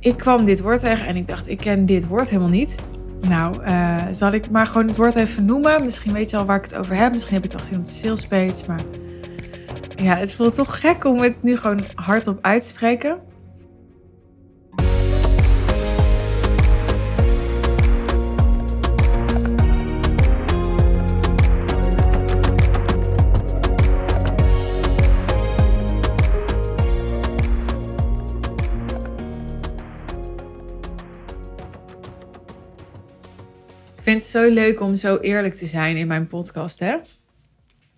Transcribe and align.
ik 0.00 0.16
kwam 0.16 0.44
dit 0.44 0.60
woord 0.60 0.80
tegen 0.80 1.06
en 1.06 1.16
ik 1.16 1.26
dacht, 1.26 1.48
ik 1.48 1.58
ken 1.58 1.86
dit 1.86 2.06
woord 2.06 2.28
helemaal 2.28 2.50
niet. 2.50 2.78
Nou, 3.20 3.64
uh, 3.64 3.96
zal 4.10 4.32
ik 4.32 4.50
maar 4.50 4.66
gewoon 4.66 4.86
het 4.86 4.96
woord 4.96 5.14
even 5.14 5.44
noemen? 5.44 5.84
Misschien 5.84 6.12
weet 6.12 6.30
je 6.30 6.36
al 6.36 6.44
waar 6.44 6.56
ik 6.56 6.64
het 6.64 6.76
over 6.76 6.96
heb. 6.96 7.12
Misschien 7.12 7.34
heb 7.34 7.42
je 7.42 7.48
het 7.48 7.58
al 7.58 7.64
gezien 7.64 7.78
op 7.78 7.84
de 7.84 7.90
sales 7.90 8.26
page. 8.26 8.64
Maar 8.66 8.80
ja, 10.02 10.16
het 10.16 10.34
voelt 10.34 10.54
toch 10.54 10.80
gek 10.80 11.04
om 11.04 11.20
het 11.20 11.42
nu 11.42 11.56
gewoon 11.56 11.80
hardop 11.94 12.38
uit 12.40 12.60
te 12.60 12.66
spreken. 12.66 13.18
Vind 34.02 34.20
het 34.20 34.30
zo 34.30 34.48
leuk 34.48 34.80
om 34.80 34.94
zo 34.94 35.18
eerlijk 35.18 35.54
te 35.54 35.66
zijn 35.66 35.96
in 35.96 36.06
mijn 36.06 36.26
podcast. 36.26 36.80
Hè? 36.80 36.96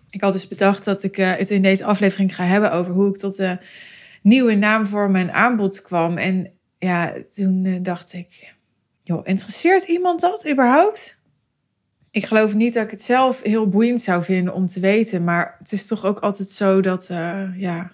Ik 0.09 0.21
had 0.21 0.33
dus 0.33 0.47
bedacht 0.47 0.85
dat 0.85 1.03
ik 1.03 1.17
uh, 1.17 1.35
het 1.35 1.49
in 1.49 1.61
deze 1.61 1.85
aflevering 1.85 2.35
ga 2.35 2.43
hebben 2.43 2.71
over 2.71 2.93
hoe 2.93 3.09
ik 3.09 3.17
tot 3.17 3.35
de 3.35 3.57
nieuwe 4.21 4.55
naam 4.55 4.87
voor 4.87 5.11
mijn 5.11 5.31
aanbod 5.31 5.81
kwam. 5.81 6.17
En 6.17 6.51
ja, 6.77 7.13
toen 7.33 7.65
uh, 7.65 7.79
dacht 7.81 8.13
ik, 8.13 8.53
joh, 9.03 9.21
interesseert 9.23 9.83
iemand 9.83 10.19
dat 10.19 10.49
überhaupt? 10.49 11.21
Ik 12.11 12.25
geloof 12.25 12.53
niet 12.53 12.73
dat 12.73 12.83
ik 12.83 12.91
het 12.91 13.01
zelf 13.01 13.41
heel 13.41 13.69
boeiend 13.69 14.01
zou 14.01 14.23
vinden 14.23 14.53
om 14.53 14.65
te 14.65 14.79
weten. 14.79 15.23
Maar 15.23 15.55
het 15.59 15.71
is 15.71 15.87
toch 15.87 16.05
ook 16.05 16.19
altijd 16.19 16.49
zo 16.49 16.81
dat, 16.81 17.09
uh, 17.11 17.59
ja, 17.59 17.91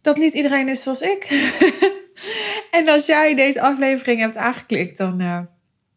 dat 0.00 0.16
niet 0.16 0.34
iedereen 0.34 0.68
is 0.68 0.82
zoals 0.82 1.00
ik. 1.00 1.24
en 2.78 2.88
als 2.88 3.06
jij 3.06 3.34
deze 3.34 3.60
aflevering 3.60 4.20
hebt 4.20 4.36
aangeklikt, 4.36 4.96
dan 4.96 5.48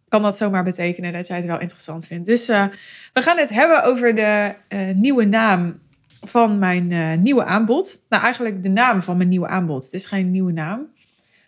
kan 0.08 0.22
dat 0.22 0.38
zomaar 0.38 0.64
betekenen 0.64 1.14
dat 1.14 1.28
jij 1.28 1.38
het 1.38 1.46
wel 1.46 1.60
interessant 1.60 2.08
vindt. 2.08 2.26
Dus 2.26 2.50
uh, 2.50 2.66
we 3.14 3.22
gaan 3.22 3.38
het 3.38 3.50
hebben 3.50 3.84
over 3.84 4.16
de 4.16 4.54
uh, 4.70 4.96
nieuwe 4.96 5.26
naam 5.26 5.80
van 6.22 6.60
mijn 6.60 6.92
uh, 6.92 7.14
nieuwe 7.14 7.44
aanbod. 7.44 8.04
Nou, 8.10 8.24
eigenlijk 8.24 8.64
de 8.64 8.70
naam 8.70 9.02
van 9.02 9.18
mijn 9.18 9.30
nieuwe 9.30 9.48
aanbod. 9.48 9.84
Het 9.84 9.94
is 9.94 10.06
geen 10.06 10.32
nieuwe 10.32 10.52
naam. 10.52 10.88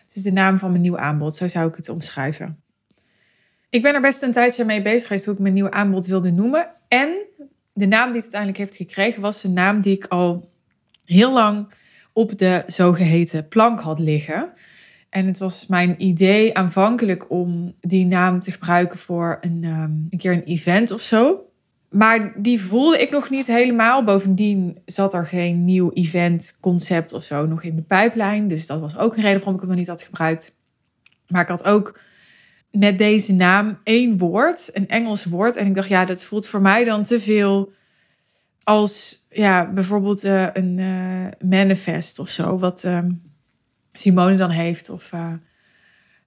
Het 0.03 0.15
is 0.15 0.23
de 0.23 0.31
naam 0.31 0.59
van 0.59 0.69
mijn 0.69 0.81
nieuwe 0.81 0.97
aanbod. 0.97 1.35
Zo 1.35 1.47
zou 1.47 1.67
ik 1.69 1.75
het 1.75 1.89
omschrijven. 1.89 2.61
Ik 3.69 3.81
ben 3.81 3.93
er 3.93 4.02
best 4.02 4.21
een 4.21 4.31
tijdje 4.31 4.65
mee 4.65 4.81
bezig 4.81 5.07
geweest 5.07 5.25
hoe 5.25 5.33
ik 5.33 5.39
mijn 5.39 5.53
nieuwe 5.53 5.71
aanbod 5.71 6.05
wilde 6.05 6.31
noemen. 6.31 6.67
En 6.87 7.09
de 7.73 7.87
naam 7.87 8.05
die 8.05 8.21
het 8.21 8.35
uiteindelijk 8.35 8.57
heeft 8.57 8.75
gekregen 8.75 9.21
was 9.21 9.43
een 9.43 9.53
naam 9.53 9.81
die 9.81 9.95
ik 9.95 10.05
al 10.05 10.52
heel 11.05 11.33
lang 11.33 11.73
op 12.13 12.37
de 12.37 12.63
zogeheten 12.67 13.47
plank 13.47 13.80
had 13.80 13.99
liggen. 13.99 14.52
En 15.09 15.27
het 15.27 15.39
was 15.39 15.67
mijn 15.67 15.95
idee 15.97 16.57
aanvankelijk 16.57 17.31
om 17.31 17.73
die 17.81 18.05
naam 18.05 18.39
te 18.39 18.52
gebruiken 18.52 18.99
voor 18.99 19.38
een, 19.41 19.63
um, 19.63 20.07
een 20.09 20.17
keer 20.17 20.31
een 20.31 20.43
event 20.43 20.91
of 20.91 21.02
zo. 21.02 21.43
Maar 21.89 22.33
die 22.41 22.61
voelde 22.61 22.97
ik 22.97 23.11
nog 23.11 23.30
niet 23.30 23.47
helemaal. 23.47 24.03
Bovendien 24.03 24.77
zat 24.85 25.13
er 25.13 25.27
geen 25.27 25.65
nieuw 25.65 25.91
eventconcept 25.91 27.13
of 27.13 27.23
zo 27.23 27.45
nog 27.45 27.63
in 27.63 27.75
de 27.75 27.81
pijplijn. 27.81 28.47
Dus 28.47 28.67
dat 28.67 28.80
was 28.80 28.97
ook 28.97 29.15
een 29.15 29.21
reden 29.21 29.37
waarom 29.37 29.53
ik 29.53 29.59
hem 29.59 29.69
nog 29.69 29.77
niet 29.77 29.87
had 29.87 30.03
gebruikt. 30.03 30.57
Maar 31.27 31.41
ik 31.41 31.47
had 31.47 31.63
ook 31.63 31.99
met 32.71 32.97
deze 32.97 33.33
naam 33.33 33.80
één 33.83 34.17
woord, 34.17 34.69
een 34.73 34.87
Engels 34.87 35.25
woord. 35.25 35.55
En 35.55 35.67
ik 35.67 35.75
dacht, 35.75 35.89
ja, 35.89 36.05
dat 36.05 36.23
voelt 36.23 36.47
voor 36.47 36.61
mij 36.61 36.83
dan 36.83 37.03
te 37.03 37.19
veel 37.19 37.71
als 38.63 39.25
ja, 39.30 39.71
bijvoorbeeld 39.71 40.25
uh, 40.25 40.47
een 40.53 40.77
uh, 40.77 41.49
manifest 41.49 42.19
of 42.19 42.30
zo. 42.30 42.57
Wat. 42.57 42.83
Um, 42.83 43.28
Simone 44.00 44.36
dan 44.36 44.50
heeft. 44.50 44.89
Of 44.89 45.11
uh, 45.11 45.33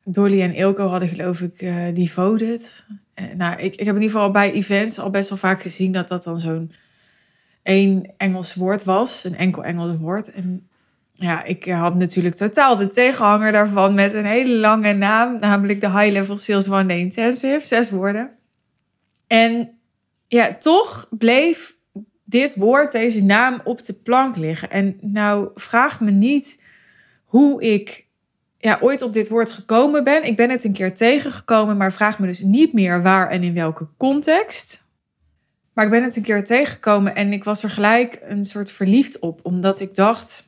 Dolly 0.05 0.43
en 0.43 0.55
Ilko 0.55 0.89
hadden 0.89 1.09
geloof 1.09 1.41
ik 1.41 1.63
uh, 1.63 1.95
Devoted. 1.95 2.85
Uh, 3.15 3.35
nou, 3.35 3.59
ik, 3.59 3.77
ik 3.77 3.87
heb 3.87 3.97
in 3.97 4.03
ieder 4.03 4.17
geval 4.17 4.31
bij 4.31 4.53
events 4.53 4.99
al 4.99 5.11
best 5.11 5.29
wel 5.29 5.39
vaak 5.39 5.63
gezien 5.63 5.93
dat 5.93 6.09
dat 6.09 6.25
dan 6.25 6.41
zo'n 6.41 6.73
één 7.63 8.15
Engels 8.17 8.55
woord 8.55 8.85
was. 8.85 9.25
Een 9.25 9.37
enkel 9.37 9.65
Engels 9.65 9.99
woord. 9.99 10.33
En 10.33 10.69
ja, 11.13 11.45
ik 11.45 11.65
had 11.65 11.95
natuurlijk 11.95 12.35
totaal 12.35 12.77
de 12.77 12.89
tegenhanger 12.89 13.53
daarvan 13.53 13.95
met 13.95 14.15
een 14.15 14.25
hele 14.25 14.59
lange 14.59 14.93
naam. 14.93 15.39
Namelijk 15.41 15.81
de 15.81 15.91
High 15.91 16.13
Level 16.13 16.37
Sales 16.37 16.69
One 16.69 16.87
Day 16.87 16.99
Intensive. 16.99 17.61
Zes 17.63 17.91
woorden. 17.91 18.31
En 19.27 19.71
ja, 20.29 20.55
toch 20.55 21.09
bleef 21.11 21.77
dit 22.25 22.57
woord, 22.57 22.93
deze 22.93 23.25
naam 23.25 23.61
op 23.65 23.85
de 23.85 23.93
plank 23.93 24.37
liggen. 24.37 24.71
En 24.71 24.97
nou, 25.01 25.49
vraag 25.55 26.01
me 26.01 26.11
niet 26.11 26.62
hoe 27.33 27.63
ik 27.63 28.07
ja, 28.59 28.79
ooit 28.81 29.03
op 29.03 29.13
dit 29.13 29.29
woord 29.29 29.53
gekomen 29.53 30.05
ben. 30.05 30.25
Ik 30.25 30.37
ben 30.37 30.51
het 30.51 30.65
een 30.65 30.73
keer 30.73 30.95
tegengekomen, 30.95 31.77
maar 31.77 31.93
vraag 31.93 32.19
me 32.19 32.27
dus 32.27 32.41
niet 32.41 32.73
meer 32.73 33.03
waar 33.03 33.31
en 33.31 33.43
in 33.43 33.55
welke 33.55 33.87
context. 33.97 34.85
Maar 35.73 35.85
ik 35.85 35.91
ben 35.91 36.03
het 36.03 36.17
een 36.17 36.23
keer 36.23 36.45
tegengekomen 36.45 37.15
en 37.15 37.33
ik 37.33 37.45
was 37.45 37.63
er 37.63 37.71
gelijk 37.71 38.19
een 38.23 38.45
soort 38.45 38.71
verliefd 38.71 39.19
op, 39.19 39.41
omdat 39.43 39.81
ik 39.81 39.95
dacht 39.95 40.45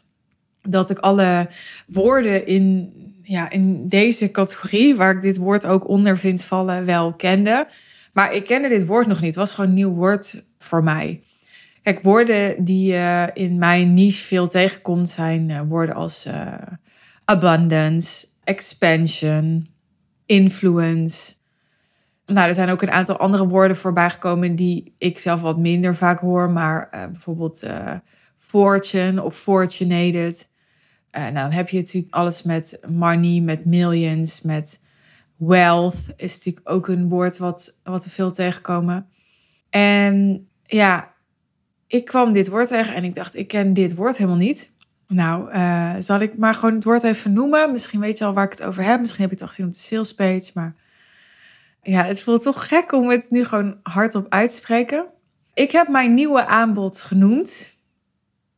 dat 0.63 0.91
ik 0.91 0.99
alle 0.99 1.49
woorden 1.87 2.47
in, 2.47 2.93
ja, 3.23 3.51
in 3.51 3.89
deze 3.89 4.31
categorie, 4.31 4.95
waar 4.95 5.15
ik 5.15 5.23
dit 5.23 5.37
woord 5.37 5.67
ook 5.67 5.89
onder 5.89 6.19
vind 6.19 6.45
vallen, 6.45 6.85
wel 6.85 7.13
kende. 7.13 7.67
Maar 8.13 8.35
ik 8.35 8.45
kende 8.45 8.69
dit 8.69 8.87
woord 8.87 9.07
nog 9.07 9.21
niet. 9.21 9.27
Het 9.27 9.37
was 9.37 9.53
gewoon 9.53 9.71
een 9.71 9.77
nieuw 9.77 9.95
woord 9.95 10.45
voor 10.59 10.85
mij. 10.85 11.23
Kijk, 11.85 12.03
woorden 12.03 12.65
die 12.65 12.93
je 12.93 13.31
in 13.35 13.59
mijn 13.59 13.95
niche 13.95 14.25
veel 14.25 14.49
tegenkomt 14.49 15.09
zijn 15.09 15.49
uh, 15.49 15.61
woorden 15.69 15.95
als 15.95 16.27
uh, 16.27 16.53
abundance, 17.25 18.27
expansion, 18.45 19.69
influence. 20.27 21.35
Nou, 22.27 22.49
er 22.49 22.55
zijn 22.55 22.71
ook 22.71 22.83
een 22.83 22.91
aantal 22.91 23.17
andere 23.17 23.47
woorden 23.47 23.77
voorbij 23.77 24.11
gekomen 24.11 24.57
die 24.57 24.95
ik 24.99 25.19
zelf 25.19 25.41
wat 25.41 25.59
minder 25.59 25.95
vaak 25.95 26.21
hoor, 26.21 26.51
maar 26.51 26.89
uh, 26.95 27.05
bijvoorbeeld 27.05 27.67
fortune 28.37 29.23
of 29.23 29.37
fortunated. 29.37 30.51
nou, 31.11 31.33
dan 31.33 31.53
heb 31.53 31.69
je 31.69 31.77
natuurlijk 31.77 32.15
alles 32.15 32.43
met 32.43 32.81
money, 32.89 33.41
met 33.41 33.65
millions, 33.65 34.41
met 34.41 34.85
wealth 35.37 36.13
is 36.17 36.37
natuurlijk 36.37 36.71
ook 36.71 36.89
een 36.89 37.09
woord 37.09 37.39
wat, 37.39 37.81
wat 37.83 38.05
we 38.05 38.11
veel 38.11 38.31
tegenkomen. 38.31 39.09
En 39.71 40.49
ja, 40.63 41.14
ik 41.95 42.05
kwam 42.05 42.33
dit 42.33 42.49
woord 42.49 42.69
tegen 42.69 42.95
en 42.95 43.05
ik 43.05 43.15
dacht, 43.15 43.37
ik 43.37 43.49
ken 43.49 43.73
dit 43.73 43.95
woord 43.95 44.17
helemaal 44.17 44.39
niet. 44.39 44.73
Nou, 45.07 45.53
uh, 45.53 45.95
zal 45.99 46.21
ik 46.21 46.37
maar 46.37 46.55
gewoon 46.55 46.75
het 46.75 46.85
woord 46.85 47.03
even 47.03 47.33
noemen? 47.33 47.73
Misschien 47.73 48.01
weet 48.01 48.19
je 48.19 48.25
al 48.25 48.33
waar 48.33 48.45
ik 48.45 48.51
het 48.51 48.63
over 48.63 48.85
heb. 48.85 49.01
Misschien 49.01 49.21
heb 49.21 49.31
je 49.31 49.37
het 49.37 49.45
al 49.45 49.51
gezien 49.51 49.67
op 49.67 49.73
de 49.73 49.79
sales 49.79 50.15
page. 50.15 50.51
Maar 50.55 50.75
ja, 51.83 52.05
het 52.05 52.23
voelt 52.23 52.43
toch 52.43 52.69
gek 52.69 52.93
om 52.93 53.09
het 53.09 53.31
nu 53.31 53.45
gewoon 53.45 53.79
hardop 53.83 54.27
uit 54.29 54.49
te 54.49 54.55
spreken. 54.55 55.07
Ik 55.55 55.71
heb 55.71 55.89
mijn 55.89 56.15
nieuwe 56.15 56.47
aanbod 56.47 57.03
genoemd. 57.03 57.81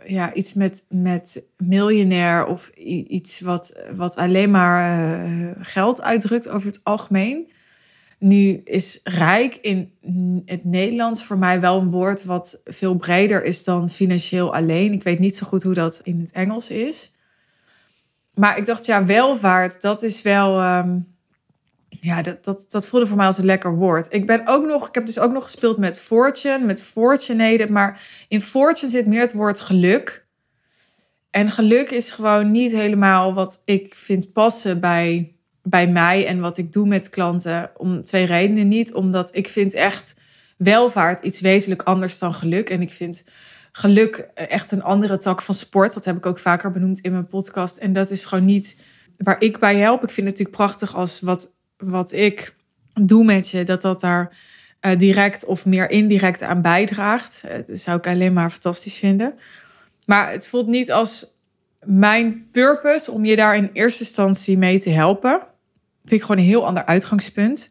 ja, 0.06 0.34
iets 0.34 0.52
met, 0.52 0.86
met 0.88 1.46
miljonair 1.56 2.46
of 2.46 2.68
iets 3.08 3.40
wat, 3.40 3.82
wat 3.94 4.16
alleen 4.16 4.50
maar 4.50 5.26
uh, 5.26 5.50
geld 5.58 6.02
uitdrukt 6.02 6.48
over 6.48 6.66
het 6.66 6.80
algemeen. 6.82 7.50
Nu 8.18 8.60
is 8.64 9.00
rijk 9.04 9.56
in 9.56 9.92
het 10.46 10.64
Nederlands 10.64 11.24
voor 11.24 11.38
mij 11.38 11.60
wel 11.60 11.80
een 11.80 11.90
woord 11.90 12.24
wat 12.24 12.60
veel 12.64 12.94
breder 12.94 13.44
is 13.44 13.64
dan 13.64 13.88
financieel 13.88 14.54
alleen. 14.54 14.92
Ik 14.92 15.02
weet 15.02 15.18
niet 15.18 15.36
zo 15.36 15.46
goed 15.46 15.62
hoe 15.62 15.74
dat 15.74 16.00
in 16.02 16.20
het 16.20 16.32
Engels 16.32 16.70
is. 16.70 17.16
Maar 18.34 18.58
ik 18.58 18.66
dacht, 18.66 18.86
ja, 18.86 19.04
welvaart, 19.04 19.82
dat 19.82 20.02
is 20.02 20.22
wel. 20.22 20.60
Ehm, 20.60 20.98
ja, 22.00 22.22
dat, 22.22 22.44
dat, 22.44 22.64
dat 22.68 22.88
voelde 22.88 23.06
voor 23.06 23.16
mij 23.16 23.26
als 23.26 23.38
een 23.38 23.44
lekker 23.44 23.76
woord. 23.76 24.06
Ik 24.10 24.26
ben 24.26 24.46
ook 24.46 24.64
nog, 24.64 24.88
ik 24.88 24.94
heb 24.94 25.06
dus 25.06 25.18
ook 25.18 25.32
nog 25.32 25.42
gespeeld 25.42 25.78
met 25.78 25.98
fortune, 26.00 26.64
met 26.64 26.82
fortuneden. 26.82 27.72
Maar 27.72 28.00
in 28.28 28.40
fortune 28.40 28.90
zit 28.90 29.06
meer 29.06 29.20
het 29.20 29.32
woord 29.32 29.60
geluk. 29.60 30.26
En 31.30 31.50
geluk 31.50 31.90
is 31.90 32.10
gewoon 32.10 32.50
niet 32.50 32.72
helemaal 32.72 33.34
wat 33.34 33.62
ik 33.64 33.94
vind 33.94 34.32
passen 34.32 34.80
bij 34.80 35.36
bij 35.62 35.88
mij 35.88 36.26
en 36.26 36.40
wat 36.40 36.58
ik 36.58 36.72
doe 36.72 36.86
met 36.86 37.08
klanten 37.08 37.70
om 37.76 38.04
twee 38.04 38.24
redenen. 38.24 38.68
Niet 38.68 38.94
omdat 38.94 39.36
ik 39.36 39.48
vind 39.48 39.74
echt 39.74 40.14
welvaart 40.56 41.20
iets 41.20 41.40
wezenlijk 41.40 41.82
anders 41.82 42.18
dan 42.18 42.34
geluk. 42.34 42.70
En 42.70 42.82
ik 42.82 42.90
vind 42.90 43.28
geluk 43.72 44.28
echt 44.34 44.70
een 44.70 44.82
andere 44.82 45.16
tak 45.16 45.42
van 45.42 45.54
sport. 45.54 45.94
Dat 45.94 46.04
heb 46.04 46.16
ik 46.16 46.26
ook 46.26 46.38
vaker 46.38 46.70
benoemd 46.70 46.98
in 46.98 47.12
mijn 47.12 47.26
podcast. 47.26 47.76
En 47.76 47.92
dat 47.92 48.10
is 48.10 48.24
gewoon 48.24 48.44
niet 48.44 48.82
waar 49.16 49.40
ik 49.40 49.58
bij 49.58 49.76
help. 49.76 50.02
Ik 50.02 50.10
vind 50.10 50.26
het 50.26 50.38
natuurlijk 50.38 50.56
prachtig 50.56 50.94
als 50.94 51.20
wat, 51.20 51.56
wat 51.84 52.12
ik 52.12 52.54
doe 53.00 53.24
met 53.24 53.48
je, 53.48 53.62
dat 53.62 53.82
dat 53.82 54.00
daar 54.00 54.36
uh, 54.80 54.98
direct 54.98 55.44
of 55.44 55.66
meer 55.66 55.90
indirect 55.90 56.42
aan 56.42 56.62
bijdraagt. 56.62 57.42
Uh, 57.46 57.52
dat 57.66 57.78
zou 57.78 57.98
ik 57.98 58.06
alleen 58.06 58.32
maar 58.32 58.50
fantastisch 58.50 58.98
vinden. 58.98 59.34
Maar 60.06 60.30
het 60.30 60.48
voelt 60.48 60.66
niet 60.66 60.92
als 60.92 61.26
mijn 61.84 62.48
purpose 62.50 63.10
om 63.10 63.24
je 63.24 63.36
daar 63.36 63.56
in 63.56 63.70
eerste 63.72 64.02
instantie 64.02 64.58
mee 64.58 64.80
te 64.80 64.90
helpen. 64.90 65.40
Vind 66.00 66.20
ik 66.20 66.22
gewoon 66.22 66.38
een 66.38 66.48
heel 66.48 66.66
ander 66.66 66.84
uitgangspunt. 66.84 67.70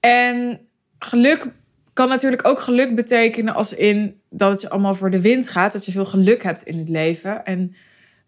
En 0.00 0.60
geluk 0.98 1.46
kan 1.92 2.08
natuurlijk 2.08 2.48
ook 2.48 2.60
geluk 2.60 2.94
betekenen 2.94 3.54
als 3.54 3.74
in 3.74 4.20
dat 4.30 4.50
het 4.50 4.60
je 4.60 4.70
allemaal 4.70 4.94
voor 4.94 5.10
de 5.10 5.20
wind 5.20 5.48
gaat. 5.48 5.72
Dat 5.72 5.86
je 5.86 5.92
veel 5.92 6.04
geluk 6.04 6.42
hebt 6.42 6.62
in 6.62 6.78
het 6.78 6.88
leven. 6.88 7.44
En 7.44 7.74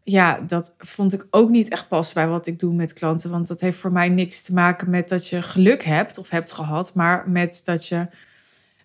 ja, 0.05 0.41
dat 0.47 0.75
vond 0.79 1.13
ik 1.13 1.27
ook 1.31 1.51
niet 1.51 1.69
echt 1.69 1.89
pas 1.89 2.13
bij 2.13 2.29
wat 2.29 2.47
ik 2.47 2.59
doe 2.59 2.75
met 2.75 2.93
klanten. 2.93 3.31
Want 3.31 3.47
dat 3.47 3.61
heeft 3.61 3.79
voor 3.79 3.93
mij 3.93 4.09
niks 4.09 4.43
te 4.43 4.53
maken 4.53 4.91
met 4.91 5.09
dat 5.09 5.29
je 5.29 5.43
geluk 5.43 5.83
hebt 5.85 6.19
of 6.19 6.31
hebt 6.31 6.53
gehad. 6.53 6.95
Maar 6.95 7.31
met 7.31 7.61
dat 7.65 7.89
je 7.89 8.07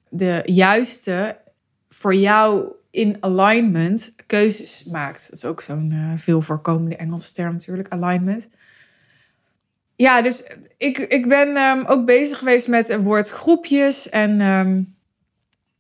de 0.10 0.42
juiste 0.46 1.38
voor 1.90 2.16
jou 2.16 2.66
in 2.92 3.18
alignment 3.20 4.14
keuzes 4.26 4.84
maakt. 4.84 5.28
Dat 5.30 5.36
is 5.36 5.46
ook 5.46 5.62
zo'n 5.62 5.92
uh, 5.94 6.12
veel 6.16 6.42
voorkomende 6.42 6.96
Engelse 6.96 7.34
term 7.34 7.52
natuurlijk, 7.52 7.90
alignment. 7.90 8.50
Ja, 9.96 10.22
dus 10.22 10.44
ik, 10.78 10.98
ik 10.98 11.28
ben 11.28 11.58
um, 11.58 11.86
ook 11.86 12.06
bezig 12.06 12.38
geweest 12.38 12.68
met 12.68 12.88
het 12.88 13.04
woord 13.04 13.30
groepjes. 13.30 14.10
En 14.10 14.42
um, 14.42 14.96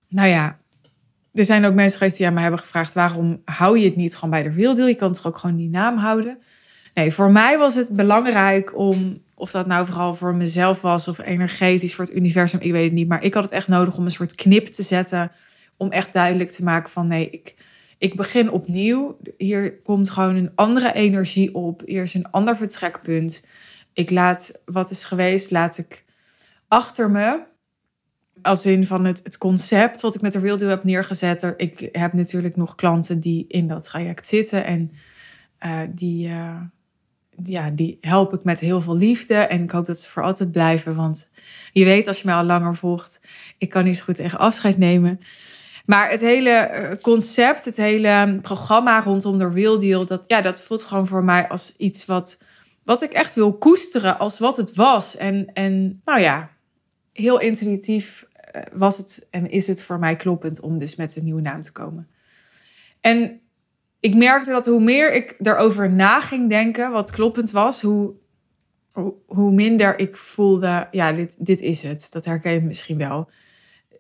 nou 0.07 0.27
ja, 0.27 0.58
er 1.33 1.45
zijn 1.45 1.65
ook 1.65 1.73
mensen 1.73 1.97
geweest 1.97 2.17
die 2.17 2.27
aan 2.27 2.33
mij 2.33 2.41
hebben 2.41 2.59
gevraagd... 2.59 2.93
waarom 2.93 3.41
hou 3.45 3.79
je 3.79 3.85
het 3.85 3.95
niet 3.95 4.15
gewoon 4.15 4.29
bij 4.29 4.43
de 4.43 4.49
real 4.49 4.73
deal? 4.73 4.87
Je 4.87 4.95
kan 4.95 5.13
toch 5.13 5.27
ook 5.27 5.37
gewoon 5.37 5.55
die 5.55 5.69
naam 5.69 5.97
houden? 5.97 6.39
Nee, 6.93 7.13
voor 7.13 7.31
mij 7.31 7.57
was 7.57 7.75
het 7.75 7.89
belangrijk 7.89 8.77
om... 8.77 9.21
of 9.35 9.51
dat 9.51 9.67
nou 9.67 9.85
vooral 9.85 10.13
voor 10.13 10.35
mezelf 10.35 10.81
was 10.81 11.07
of 11.07 11.19
energetisch 11.19 11.95
voor 11.95 12.05
het 12.05 12.15
universum, 12.15 12.59
ik 12.59 12.71
weet 12.71 12.83
het 12.83 12.93
niet. 12.93 13.07
Maar 13.07 13.23
ik 13.23 13.33
had 13.33 13.43
het 13.43 13.51
echt 13.51 13.67
nodig 13.67 13.97
om 13.97 14.05
een 14.05 14.11
soort 14.11 14.35
knip 14.35 14.65
te 14.65 14.83
zetten... 14.83 15.31
om 15.77 15.89
echt 15.91 16.13
duidelijk 16.13 16.49
te 16.49 16.63
maken 16.63 16.89
van 16.89 17.07
nee, 17.07 17.29
ik, 17.29 17.55
ik 17.97 18.15
begin 18.15 18.51
opnieuw. 18.51 19.17
Hier 19.37 19.79
komt 19.79 20.09
gewoon 20.09 20.35
een 20.35 20.51
andere 20.55 20.93
energie 20.93 21.55
op. 21.55 21.81
Hier 21.85 22.01
is 22.01 22.13
een 22.13 22.31
ander 22.31 22.55
vertrekpunt 22.55 23.41
ik 23.99 24.09
laat 24.09 24.61
wat 24.65 24.89
is 24.89 25.05
geweest, 25.05 25.51
laat 25.51 25.77
ik 25.77 26.03
achter 26.67 27.11
me. 27.11 27.43
Als 28.41 28.65
in 28.65 28.85
van 28.85 29.05
het, 29.05 29.21
het 29.23 29.37
concept 29.37 30.01
wat 30.01 30.15
ik 30.15 30.21
met 30.21 30.31
de 30.31 30.39
Real 30.39 30.57
Deal 30.57 30.69
heb 30.69 30.83
neergezet. 30.83 31.43
Er, 31.43 31.53
ik 31.57 31.89
heb 31.91 32.13
natuurlijk 32.13 32.55
nog 32.55 32.75
klanten 32.75 33.19
die 33.19 33.45
in 33.47 33.67
dat 33.67 33.83
traject 33.83 34.27
zitten. 34.27 34.65
En 34.65 34.91
uh, 35.65 35.79
die, 35.89 36.27
uh, 36.27 36.61
ja, 37.43 37.69
die 37.69 37.97
help 38.01 38.33
ik 38.33 38.43
met 38.43 38.59
heel 38.59 38.81
veel 38.81 38.97
liefde. 38.97 39.35
En 39.35 39.63
ik 39.63 39.71
hoop 39.71 39.85
dat 39.85 39.99
ze 39.99 40.09
voor 40.09 40.23
altijd 40.23 40.51
blijven. 40.51 40.95
Want 40.95 41.29
je 41.71 41.85
weet, 41.85 42.07
als 42.07 42.19
je 42.19 42.25
mij 42.25 42.35
al 42.35 42.43
langer 42.43 42.75
volgt, 42.75 43.21
ik 43.57 43.69
kan 43.69 43.83
niet 43.83 43.97
zo 43.97 44.03
goed 44.03 44.15
tegen 44.15 44.39
afscheid 44.39 44.77
nemen. 44.77 45.19
Maar 45.85 46.09
het 46.09 46.21
hele 46.21 46.49
eh, 46.49 46.97
concept, 46.97 47.65
het 47.65 47.77
hele 47.77 48.39
programma 48.41 49.01
rondom 49.01 49.37
de 49.37 49.49
Real 49.49 49.79
Deal, 49.79 50.05
dat, 50.05 50.23
ja, 50.27 50.41
dat 50.41 50.61
voelt 50.61 50.83
gewoon 50.83 51.07
voor 51.07 51.23
mij 51.23 51.47
als 51.47 51.73
iets 51.77 52.05
wat 52.05 52.37
wat 52.89 53.01
ik 53.01 53.11
echt 53.11 53.35
wil 53.35 53.53
koesteren 53.53 54.19
als 54.19 54.39
wat 54.39 54.57
het 54.57 54.75
was. 54.75 55.17
En, 55.17 55.49
en 55.53 56.01
nou 56.03 56.19
ja, 56.19 56.49
heel 57.13 57.39
intuïtief 57.39 58.21
eh, 58.23 58.28
was 58.73 58.97
het 58.97 59.27
en 59.29 59.49
is 59.49 59.67
het 59.67 59.83
voor 59.83 59.99
mij 59.99 60.15
kloppend 60.15 60.59
om 60.59 60.77
dus 60.77 60.95
met 60.95 61.15
een 61.15 61.23
nieuwe 61.23 61.41
naam 61.41 61.61
te 61.61 61.71
komen. 61.71 62.07
En 63.01 63.39
ik 63.99 64.15
merkte 64.15 64.51
dat 64.51 64.65
hoe 64.65 64.83
meer 64.83 65.13
ik 65.13 65.35
erover 65.41 65.91
na 65.91 66.21
ging 66.21 66.49
denken, 66.49 66.91
wat 66.91 67.11
kloppend 67.11 67.51
was, 67.51 67.81
hoe, 67.81 68.13
hoe 69.25 69.51
minder 69.51 69.99
ik 69.99 70.17
voelde, 70.17 70.87
ja, 70.91 71.11
dit, 71.11 71.45
dit 71.45 71.59
is 71.59 71.83
het. 71.83 72.11
Dat 72.11 72.25
herken 72.25 72.51
je 72.51 72.61
misschien 72.61 72.97
wel. 72.97 73.29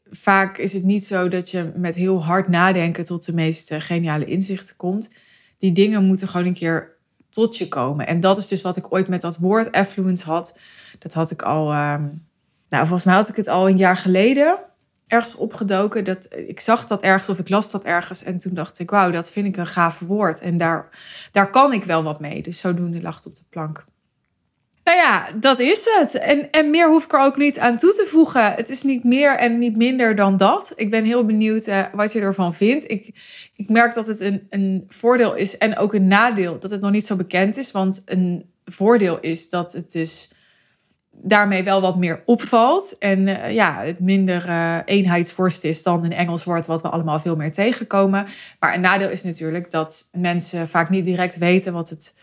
Vaak 0.09 0.57
is 0.57 0.73
het 0.73 0.83
niet 0.83 1.05
zo 1.05 1.27
dat 1.27 1.51
je 1.51 1.71
met 1.75 1.95
heel 1.95 2.23
hard 2.23 2.47
nadenken 2.47 3.05
tot 3.05 3.25
de 3.25 3.33
meest 3.33 3.73
geniale 3.73 4.25
inzichten 4.25 4.75
komt. 4.75 5.13
Die 5.57 5.71
dingen 5.71 6.03
moeten 6.03 6.27
gewoon 6.27 6.45
een 6.45 6.53
keer 6.53 6.97
tot 7.29 7.57
je 7.57 7.67
komen. 7.67 8.07
En 8.07 8.19
dat 8.19 8.37
is 8.37 8.47
dus 8.47 8.61
wat 8.61 8.77
ik 8.77 8.93
ooit 8.93 9.07
met 9.07 9.21
dat 9.21 9.37
woord 9.37 9.71
affluence 9.71 10.25
had. 10.25 10.59
Dat 10.99 11.13
had 11.13 11.31
ik 11.31 11.41
al, 11.41 11.71
ehm, 11.71 12.07
nou 12.69 12.83
volgens 12.83 13.03
mij 13.03 13.15
had 13.15 13.29
ik 13.29 13.35
het 13.35 13.47
al 13.47 13.69
een 13.69 13.77
jaar 13.77 13.97
geleden 13.97 14.59
ergens 15.09 15.35
opgedoken. 15.35 16.03
Dat, 16.03 16.27
ik 16.47 16.59
zag 16.59 16.85
dat 16.85 17.01
ergens 17.01 17.29
of 17.29 17.39
ik 17.39 17.49
las 17.49 17.71
dat 17.71 17.83
ergens. 17.83 18.23
En 18.23 18.37
toen 18.37 18.53
dacht 18.53 18.79
ik, 18.79 18.89
wauw, 18.89 19.11
dat 19.11 19.31
vind 19.31 19.47
ik 19.47 19.57
een 19.57 19.67
gaaf 19.67 19.99
woord. 19.99 20.41
En 20.41 20.57
daar, 20.57 20.89
daar 21.31 21.49
kan 21.49 21.73
ik 21.73 21.83
wel 21.83 22.03
wat 22.03 22.19
mee. 22.19 22.41
Dus 22.41 22.59
zodoende 22.59 23.01
lag 23.01 23.15
het 23.15 23.25
op 23.25 23.35
de 23.35 23.43
plank. 23.49 23.85
Nou 24.83 25.01
ja, 25.01 25.27
dat 25.39 25.59
is 25.59 25.87
het. 25.97 26.15
En, 26.15 26.51
en 26.51 26.69
meer 26.69 26.89
hoef 26.89 27.03
ik 27.03 27.13
er 27.13 27.19
ook 27.19 27.37
niet 27.37 27.59
aan 27.59 27.77
toe 27.77 27.91
te 27.91 28.05
voegen. 28.09 28.53
Het 28.53 28.69
is 28.69 28.83
niet 28.83 29.03
meer 29.03 29.37
en 29.37 29.57
niet 29.57 29.77
minder 29.77 30.15
dan 30.15 30.37
dat. 30.37 30.73
Ik 30.75 30.89
ben 30.89 31.03
heel 31.03 31.25
benieuwd 31.25 31.67
uh, 31.67 31.85
wat 31.93 32.11
je 32.13 32.19
ervan 32.19 32.53
vindt. 32.53 32.91
Ik, 32.91 33.13
ik 33.55 33.69
merk 33.69 33.93
dat 33.93 34.07
het 34.07 34.19
een, 34.19 34.47
een 34.49 34.85
voordeel 34.87 35.35
is 35.35 35.57
en 35.57 35.77
ook 35.77 35.93
een 35.93 36.07
nadeel 36.07 36.59
dat 36.59 36.71
het 36.71 36.81
nog 36.81 36.91
niet 36.91 37.05
zo 37.05 37.15
bekend 37.15 37.57
is. 37.57 37.71
Want 37.71 38.01
een 38.05 38.51
voordeel 38.65 39.19
is 39.19 39.49
dat 39.49 39.73
het 39.73 39.91
dus 39.91 40.29
daarmee 41.21 41.63
wel 41.63 41.81
wat 41.81 41.97
meer 41.97 42.21
opvalt. 42.25 42.97
En 42.97 43.27
uh, 43.27 43.53
ja, 43.53 43.83
het 43.83 43.99
minder 43.99 44.47
uh, 44.47 44.77
eenheidsworst 44.85 45.63
is 45.63 45.83
dan 45.83 46.03
een 46.03 46.13
Engels 46.13 46.43
woord, 46.43 46.65
wat 46.65 46.81
we 46.81 46.89
allemaal 46.89 47.19
veel 47.19 47.35
meer 47.35 47.51
tegenkomen. 47.51 48.25
Maar 48.59 48.73
een 48.73 48.81
nadeel 48.81 49.09
is 49.09 49.23
natuurlijk 49.23 49.71
dat 49.71 50.09
mensen 50.11 50.69
vaak 50.69 50.89
niet 50.89 51.05
direct 51.05 51.37
weten 51.37 51.73
wat 51.73 51.89
het 51.89 52.17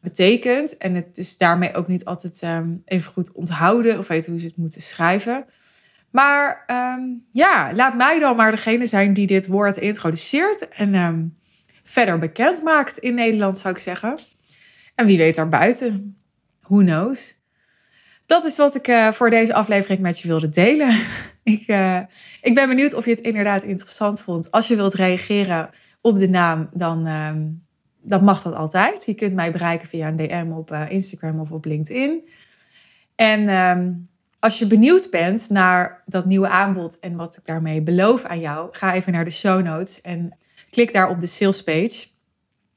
betekent. 0.00 0.76
En 0.76 0.94
het 0.94 1.18
is 1.18 1.36
daarmee 1.36 1.74
ook 1.74 1.86
niet 1.86 2.04
altijd 2.04 2.42
um, 2.44 2.82
even 2.84 3.12
goed 3.12 3.32
onthouden 3.32 3.98
of 3.98 4.08
weten 4.08 4.30
hoe 4.30 4.40
ze 4.40 4.46
het 4.46 4.56
moeten 4.56 4.80
schrijven. 4.80 5.44
Maar 6.10 6.64
um, 6.66 7.26
ja, 7.30 7.72
laat 7.74 7.96
mij 7.96 8.18
dan 8.18 8.36
maar 8.36 8.50
degene 8.50 8.86
zijn 8.86 9.14
die 9.14 9.26
dit 9.26 9.46
woord 9.46 9.76
introduceert 9.76 10.68
en 10.68 10.94
um, 10.94 11.38
verder 11.84 12.18
bekend 12.18 12.62
maakt 12.62 12.98
in 12.98 13.14
Nederland, 13.14 13.58
zou 13.58 13.74
ik 13.74 13.80
zeggen. 13.80 14.18
En 14.94 15.06
wie 15.06 15.18
weet 15.18 15.34
daarbuiten. 15.34 16.16
Who 16.60 16.76
knows? 16.76 17.39
Dat 18.30 18.44
is 18.44 18.56
wat 18.56 18.74
ik 18.74 18.88
uh, 18.88 19.12
voor 19.12 19.30
deze 19.30 19.54
aflevering 19.54 20.00
met 20.00 20.20
je 20.20 20.28
wilde 20.28 20.48
delen. 20.48 21.00
ik, 21.42 21.64
uh, 21.66 22.00
ik 22.42 22.54
ben 22.54 22.68
benieuwd 22.68 22.94
of 22.94 23.04
je 23.04 23.10
het 23.10 23.20
inderdaad 23.20 23.62
interessant 23.62 24.20
vond. 24.20 24.50
Als 24.50 24.68
je 24.68 24.76
wilt 24.76 24.94
reageren 24.94 25.70
op 26.00 26.18
de 26.18 26.28
naam, 26.28 26.68
dan 26.72 27.08
dat 28.02 28.22
mag 28.22 28.42
dat 28.42 28.54
altijd. 28.54 29.06
Je 29.06 29.14
kunt 29.14 29.34
mij 29.34 29.52
bereiken 29.52 29.88
via 29.88 30.08
een 30.08 30.16
DM 30.16 30.52
op 30.52 30.70
uh, 30.70 30.90
Instagram 30.90 31.40
of 31.40 31.52
op 31.52 31.64
LinkedIn. 31.64 32.28
En 33.14 33.48
um, 33.48 34.08
als 34.38 34.58
je 34.58 34.66
benieuwd 34.66 35.10
bent 35.10 35.48
naar 35.48 36.02
dat 36.06 36.24
nieuwe 36.24 36.48
aanbod 36.48 36.98
en 36.98 37.16
wat 37.16 37.36
ik 37.36 37.44
daarmee 37.44 37.82
beloof 37.82 38.24
aan 38.24 38.40
jou, 38.40 38.68
ga 38.70 38.94
even 38.94 39.12
naar 39.12 39.24
de 39.24 39.30
show 39.30 39.62
notes 39.62 40.00
en 40.00 40.36
klik 40.68 40.92
daar 40.92 41.08
op 41.08 41.20
de 41.20 41.26
sales 41.26 41.62
page. 41.62 42.06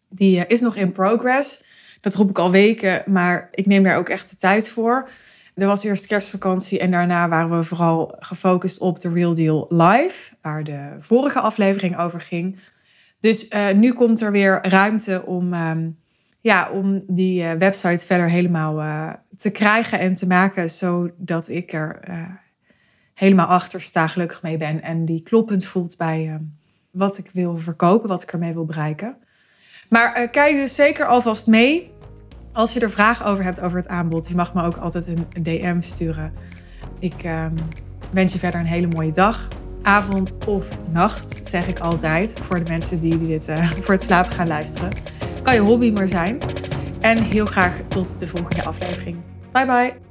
Die 0.10 0.48
is 0.48 0.62
nog 0.62 0.75
in 0.75 0.91
progress. 0.91 1.63
Dat 2.01 2.15
roep 2.15 2.29
ik 2.29 2.39
al 2.39 2.51
weken, 2.51 3.03
maar 3.05 3.50
ik 3.51 3.65
neem 3.65 3.83
daar 3.83 3.98
ook 3.98 4.10
echt 4.10 4.29
de 4.29 4.36
tijd 4.36 4.69
voor. 4.69 5.10
Er 5.55 5.67
was 5.67 5.83
eerst 5.83 6.07
kerstvakantie 6.07 6.79
en 6.79 6.91
daarna 6.91 7.27
waren 7.27 7.57
we 7.57 7.63
vooral 7.63 8.15
gefocust 8.19 8.79
op 8.79 9.00
de 9.00 9.10
Real 9.10 9.33
Deal 9.33 9.65
Live, 9.69 10.33
waar 10.41 10.63
de 10.63 10.95
vorige 11.00 11.39
aflevering 11.39 11.98
over 12.00 12.22
ging. 12.22 12.60
Dus 13.19 13.50
uh, 13.50 13.72
nu 13.72 13.93
komt 13.93 14.22
er 14.22 14.31
weer 14.31 14.60
ruimte 14.62 15.25
om, 15.25 15.53
ehm, 15.53 15.89
ja, 16.41 16.69
om 16.72 17.03
die 17.07 17.43
uh, 17.43 17.51
website 17.51 18.05
verder 18.05 18.29
helemaal 18.29 18.79
uh, 18.79 19.13
te 19.36 19.50
krijgen 19.50 20.00
en 20.00 20.13
te 20.13 20.27
maken, 20.27 20.69
zodat 20.69 21.48
ik 21.48 21.74
er 21.74 22.00
helemaal 23.13 23.48
achter 23.48 23.81
sta, 23.81 24.07
gelukkig 24.07 24.41
mee 24.41 24.57
ben 24.57 24.81
en 24.81 25.05
die 25.05 25.24
kloppend 25.24 25.65
voelt 25.65 25.98
bij 25.98 26.27
ehm, 26.27 26.43
wat 26.91 27.17
ik 27.17 27.29
wil 27.33 27.57
verkopen, 27.57 28.10
wat 28.10 28.24
ik 28.24 28.31
ermee 28.31 28.53
wil 28.53 28.65
bereiken. 28.65 29.17
Maar 29.89 30.29
kijk 30.29 30.55
dus 30.55 30.75
zeker 30.75 31.05
alvast 31.05 31.48
mee. 31.48 31.92
Als 32.53 32.74
je 32.74 32.79
er 32.79 32.91
vragen 32.91 33.25
over 33.25 33.43
hebt 33.43 33.62
over 33.62 33.77
het 33.77 33.88
aanbod, 33.88 34.27
je 34.27 34.36
mag 34.36 34.53
me 34.53 34.63
ook 34.63 34.77
altijd 34.77 35.07
een 35.07 35.43
DM 35.43 35.81
sturen. 35.81 36.33
Ik 37.00 37.24
um, 37.25 37.55
wens 38.12 38.33
je 38.33 38.39
verder 38.39 38.60
een 38.60 38.65
hele 38.65 38.88
mooie 38.88 39.12
dag 39.12 39.48
avond 39.81 40.38
of 40.48 40.79
nacht, 40.91 41.48
zeg 41.48 41.67
ik 41.67 41.79
altijd. 41.79 42.39
Voor 42.41 42.63
de 42.63 42.72
mensen 42.72 43.00
die 43.00 43.27
dit 43.27 43.50
uh, 43.50 43.72
voor 43.83 43.93
het 43.93 44.03
slapen 44.03 44.31
gaan 44.31 44.48
luisteren. 44.48 44.89
Kan 45.41 45.53
je 45.53 45.60
hobby 45.60 45.91
maar 45.91 46.07
zijn. 46.07 46.38
En 47.01 47.24
heel 47.24 47.45
graag 47.45 47.81
tot 47.88 48.19
de 48.19 48.27
volgende 48.27 48.63
aflevering. 48.63 49.17
Bye 49.51 49.65
bye. 49.65 50.02